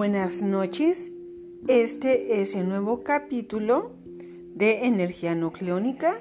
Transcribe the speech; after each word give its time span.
Buenas 0.00 0.40
noches. 0.40 1.12
Este 1.68 2.40
es 2.40 2.54
el 2.54 2.70
nuevo 2.70 3.02
capítulo 3.04 3.92
de 4.54 4.86
energía 4.86 5.34
nucleónica 5.34 6.14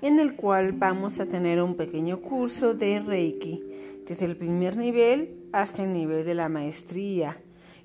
en 0.00 0.18
el 0.18 0.36
cual 0.36 0.72
vamos 0.72 1.20
a 1.20 1.26
tener 1.26 1.60
un 1.60 1.74
pequeño 1.74 2.18
curso 2.22 2.72
de 2.72 2.98
Reiki 2.98 3.62
desde 4.06 4.24
el 4.24 4.38
primer 4.38 4.78
nivel 4.78 5.36
hasta 5.52 5.84
el 5.84 5.92
nivel 5.92 6.24
de 6.24 6.34
la 6.34 6.48
maestría. 6.48 7.38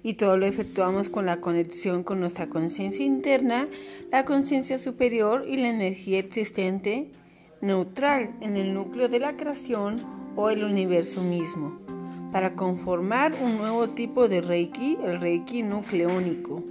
Y 0.03 0.13
todo 0.13 0.37
lo 0.37 0.45
efectuamos 0.45 1.09
con 1.09 1.25
la 1.25 1.41
conexión 1.41 2.05
con 2.05 2.21
nuestra 2.21 2.47
conciencia 2.47 3.03
interna, 3.03 3.67
la 4.09 4.23
conciencia 4.23 4.77
superior 4.77 5.45
y 5.45 5.57
la 5.57 5.67
energía 5.67 6.19
existente 6.19 7.11
neutral 7.59 8.37
en 8.39 8.55
el 8.55 8.73
núcleo 8.73 9.09
de 9.09 9.19
la 9.19 9.35
creación 9.35 9.97
o 10.37 10.49
el 10.49 10.63
universo 10.63 11.21
mismo 11.21 11.90
para 12.31 12.55
conformar 12.55 13.33
un 13.43 13.57
nuevo 13.57 13.89
tipo 13.89 14.27
de 14.27 14.41
Reiki, 14.41 14.97
el 15.03 15.19
Reiki 15.19 15.63
nucleónico. 15.63 16.63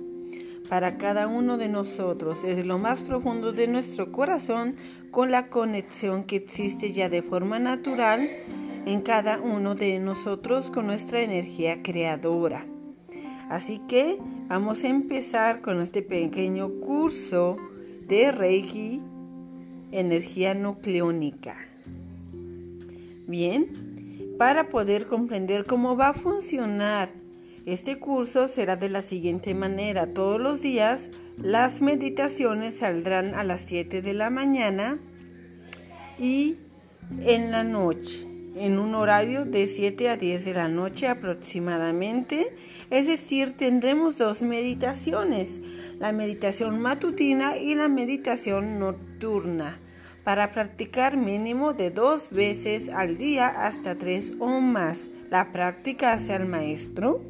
Para 0.68 0.98
cada 0.98 1.26
uno 1.26 1.58
de 1.58 1.68
nosotros, 1.68 2.42
desde 2.42 2.64
lo 2.64 2.78
más 2.78 3.00
profundo 3.00 3.52
de 3.52 3.66
nuestro 3.66 4.12
corazón, 4.12 4.76
con 5.10 5.30
la 5.30 5.48
conexión 5.48 6.24
que 6.24 6.36
existe 6.36 6.92
ya 6.92 7.08
de 7.08 7.22
forma 7.22 7.58
natural 7.58 8.28
en 8.86 9.00
cada 9.02 9.40
uno 9.40 9.74
de 9.74 9.98
nosotros 9.98 10.70
con 10.70 10.86
nuestra 10.86 11.22
energía 11.22 11.82
creadora. 11.82 12.64
Así 13.48 13.80
que 13.88 14.18
vamos 14.48 14.84
a 14.84 14.88
empezar 14.88 15.60
con 15.60 15.80
este 15.80 16.02
pequeño 16.02 16.70
curso 16.80 17.56
de 18.06 18.30
Reiki, 18.30 19.02
energía 19.90 20.54
nucleónica. 20.54 21.58
Bien, 23.26 23.89
para 24.40 24.70
poder 24.70 25.06
comprender 25.06 25.66
cómo 25.66 25.98
va 25.98 26.08
a 26.08 26.14
funcionar. 26.14 27.10
Este 27.66 27.98
curso 27.98 28.48
será 28.48 28.74
de 28.76 28.88
la 28.88 29.02
siguiente 29.02 29.54
manera. 29.54 30.14
Todos 30.14 30.40
los 30.40 30.62
días 30.62 31.10
las 31.36 31.82
meditaciones 31.82 32.78
saldrán 32.78 33.34
a 33.34 33.44
las 33.44 33.60
7 33.60 34.00
de 34.00 34.14
la 34.14 34.30
mañana 34.30 34.98
y 36.18 36.56
en 37.20 37.50
la 37.50 37.64
noche, 37.64 38.26
en 38.56 38.78
un 38.78 38.94
horario 38.94 39.44
de 39.44 39.66
7 39.66 40.08
a 40.08 40.16
10 40.16 40.46
de 40.46 40.54
la 40.54 40.68
noche 40.68 41.06
aproximadamente. 41.06 42.46
Es 42.88 43.08
decir, 43.08 43.52
tendremos 43.52 44.16
dos 44.16 44.40
meditaciones, 44.40 45.60
la 45.98 46.12
meditación 46.12 46.80
matutina 46.80 47.58
y 47.58 47.74
la 47.74 47.88
meditación 47.88 48.78
nocturna 48.78 49.78
para 50.24 50.52
practicar 50.52 51.16
mínimo 51.16 51.72
de 51.72 51.90
dos 51.90 52.30
veces 52.30 52.88
al 52.88 53.16
día 53.16 53.48
hasta 53.48 53.94
tres 53.94 54.34
o 54.38 54.60
más. 54.60 55.08
La 55.30 55.52
práctica 55.52 56.12
hacia 56.12 56.36
el 56.36 56.46
maestro. 56.46 57.20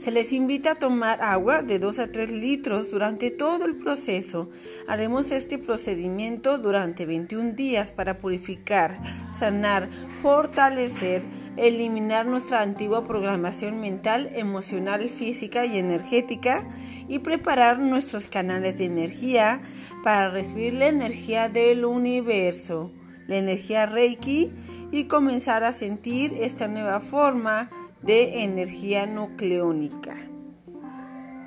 Se 0.00 0.10
les 0.10 0.32
invita 0.32 0.70
a 0.70 0.74
tomar 0.76 1.20
agua 1.20 1.62
de 1.62 1.78
2 1.78 1.98
a 1.98 2.10
3 2.10 2.30
litros 2.30 2.90
durante 2.90 3.30
todo 3.30 3.66
el 3.66 3.76
proceso. 3.76 4.48
Haremos 4.88 5.30
este 5.30 5.58
procedimiento 5.58 6.56
durante 6.56 7.04
21 7.04 7.52
días 7.52 7.90
para 7.90 8.16
purificar, 8.16 8.98
sanar, 9.38 9.90
fortalecer, 10.22 11.22
eliminar 11.56 12.26
nuestra 12.26 12.62
antigua 12.62 13.04
programación 13.04 13.80
mental, 13.80 14.30
emocional, 14.34 15.08
física 15.08 15.66
y 15.66 15.78
energética 15.78 16.66
y 17.08 17.18
preparar 17.20 17.78
nuestros 17.78 18.28
canales 18.28 18.78
de 18.78 18.86
energía 18.86 19.60
para 20.04 20.30
recibir 20.30 20.74
la 20.74 20.88
energía 20.88 21.48
del 21.48 21.84
universo, 21.84 22.92
la 23.26 23.36
energía 23.36 23.86
Reiki 23.86 24.52
y 24.92 25.04
comenzar 25.04 25.64
a 25.64 25.72
sentir 25.72 26.34
esta 26.40 26.68
nueva 26.68 27.00
forma 27.00 27.68
de 28.02 28.44
energía 28.44 29.06
nucleónica. 29.06 30.16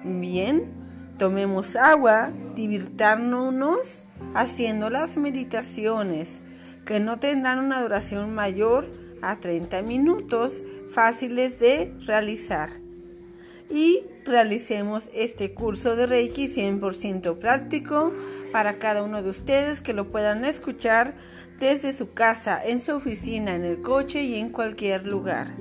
Bien, 0.03 0.65
tomemos 1.17 1.75
agua, 1.75 2.31
divirtándonos 2.55 4.05
haciendo 4.33 4.89
las 4.89 5.17
meditaciones 5.17 6.41
que 6.85 6.99
no 6.99 7.19
tendrán 7.19 7.59
una 7.59 7.81
duración 7.81 8.33
mayor 8.33 9.02
a 9.23 9.39
30 9.39 9.81
minutos 9.81 10.63
fáciles 10.89 11.59
de 11.59 11.93
realizar. 12.05 12.69
Y 13.69 14.01
realicemos 14.25 15.09
este 15.13 15.53
curso 15.53 15.95
de 15.95 16.05
Reiki 16.05 16.47
100% 16.47 17.37
práctico 17.39 18.13
para 18.51 18.77
cada 18.77 19.01
uno 19.01 19.23
de 19.23 19.29
ustedes 19.29 19.81
que 19.81 19.93
lo 19.93 20.11
puedan 20.11 20.45
escuchar 20.45 21.15
desde 21.59 21.93
su 21.93 22.13
casa, 22.13 22.61
en 22.63 22.79
su 22.79 22.95
oficina, 22.95 23.55
en 23.55 23.63
el 23.63 23.81
coche 23.81 24.21
y 24.23 24.35
en 24.35 24.49
cualquier 24.49 25.07
lugar. 25.07 25.53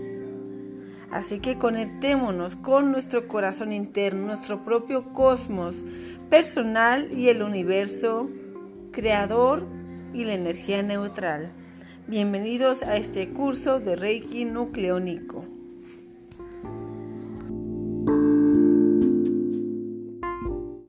Así 1.11 1.41
que 1.41 1.59
conectémonos 1.59 2.57
con 2.57 2.91
nuestro 2.91 3.29
corazón 3.29 3.73
interno, 3.73 4.27
nuestro 4.27 4.65
propio 4.65 5.13
cosmos 5.13 5.85
personal 6.31 7.13
y 7.13 7.29
el 7.29 7.43
universo 7.43 8.31
creador 8.93 9.67
y 10.15 10.25
la 10.25 10.35
energía 10.35 10.83
neutral. 10.83 11.53
Bienvenidos 12.09 12.83
a 12.83 12.97
este 12.97 13.31
curso 13.31 13.79
de 13.79 13.95
Reiki 13.95 14.45
nucleónico. 14.45 15.45